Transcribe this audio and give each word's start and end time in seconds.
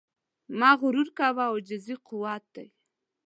مه 0.59 0.71
غرور 0.79 1.07
کوه، 1.17 1.43
عاجزي 1.51 1.95
قوت 2.07 2.43
دی. 2.55 2.67